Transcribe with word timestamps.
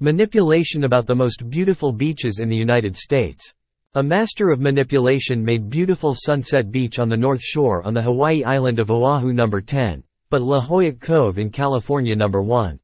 Manipulation 0.00 0.84
about 0.84 1.06
the 1.06 1.16
most 1.16 1.50
beautiful 1.50 1.90
beaches 1.90 2.38
in 2.38 2.48
the 2.48 2.56
United 2.56 2.96
States. 2.96 3.52
A 3.94 4.02
master 4.02 4.50
of 4.50 4.60
manipulation 4.60 5.44
made 5.44 5.68
beautiful 5.68 6.14
Sunset 6.14 6.70
Beach 6.70 7.00
on 7.00 7.08
the 7.08 7.16
North 7.16 7.42
Shore 7.42 7.82
on 7.82 7.94
the 7.94 8.02
Hawaii 8.02 8.44
island 8.44 8.78
of 8.78 8.92
Oahu 8.92 9.32
number 9.32 9.60
10, 9.60 10.04
but 10.30 10.40
La 10.40 10.60
Jolla 10.60 10.92
Cove 10.92 11.40
in 11.40 11.50
California 11.50 12.14
number 12.14 12.40
1. 12.40 12.78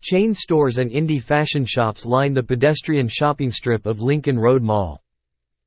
Chain 0.00 0.34
stores 0.34 0.78
and 0.78 0.90
indie 0.90 1.22
fashion 1.22 1.64
shops 1.64 2.06
line 2.06 2.32
the 2.32 2.42
pedestrian 2.42 3.08
shopping 3.08 3.50
strip 3.50 3.84
of 3.84 4.00
Lincoln 4.00 4.38
Road 4.38 4.62
Mall. 4.62 5.02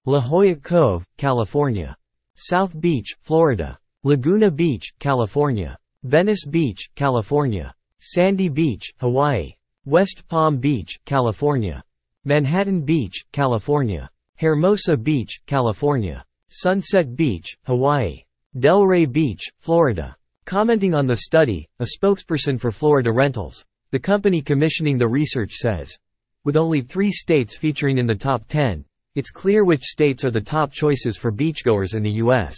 La 0.06 0.20
Jolla 0.20 0.54
Cove, 0.54 1.04
California. 1.18 1.96
South 2.36 2.80
Beach, 2.80 3.16
Florida. 3.20 3.78
Laguna 4.02 4.50
Beach, 4.50 4.94
California. 4.98 5.76
Venice 6.02 6.46
Beach, 6.46 6.88
California. 6.94 7.74
Sandy 8.00 8.48
Beach, 8.48 8.94
Hawaii. 8.98 9.52
West 9.84 10.26
Palm 10.26 10.56
Beach, 10.56 10.98
California. 11.04 11.84
Manhattan 12.24 12.80
Beach, 12.80 13.26
California. 13.32 14.08
Hermosa 14.36 14.96
Beach, 14.96 15.42
California. 15.44 16.24
Sunset 16.52 17.14
Beach, 17.14 17.56
Hawaii. 17.66 18.24
Delray 18.58 19.10
Beach, 19.10 19.52
Florida. 19.60 20.16
Commenting 20.46 20.94
on 20.94 21.06
the 21.06 21.18
study, 21.18 21.68
a 21.78 21.86
spokesperson 21.96 22.58
for 22.58 22.72
Florida 22.72 23.12
Rentals, 23.12 23.64
the 23.92 24.00
company 24.00 24.42
commissioning 24.42 24.98
the 24.98 25.06
research 25.06 25.52
says, 25.52 25.96
with 26.42 26.56
only 26.56 26.80
three 26.80 27.12
states 27.12 27.56
featuring 27.56 27.98
in 27.98 28.06
the 28.06 28.16
top 28.16 28.48
10, 28.48 28.84
it's 29.14 29.30
clear 29.30 29.64
which 29.64 29.84
states 29.84 30.24
are 30.24 30.32
the 30.32 30.40
top 30.40 30.72
choices 30.72 31.16
for 31.16 31.30
beachgoers 31.30 31.94
in 31.94 32.02
the 32.02 32.18
U.S. 32.24 32.56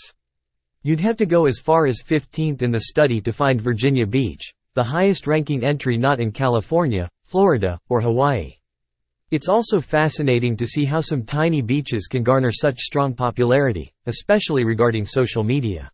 You'd 0.83 1.01
have 1.01 1.19
to 1.19 1.27
go 1.27 1.45
as 1.45 1.59
far 1.59 1.85
as 1.85 2.01
15th 2.03 2.63
in 2.63 2.71
the 2.71 2.85
study 2.85 3.21
to 3.21 3.33
find 3.33 3.61
Virginia 3.61 4.07
Beach, 4.07 4.55
the 4.73 4.85
highest 4.85 5.27
ranking 5.27 5.63
entry 5.63 5.99
not 5.99 6.19
in 6.19 6.33
California, 6.33 7.11
Florida, 7.27 7.79
or 7.91 8.01
Hawaii. 8.01 8.55
It's 9.32 9.48
also 9.48 9.81
fascinating 9.81 10.59
to 10.59 10.66
see 10.66 10.84
how 10.84 11.00
some 11.00 11.25
tiny 11.25 11.62
beaches 11.62 12.06
can 12.06 12.22
garner 12.22 12.53
such 12.53 12.81
strong 12.81 13.15
popularity, 13.15 13.91
especially 14.04 14.62
regarding 14.62 15.06
social 15.06 15.43
media. 15.43 15.91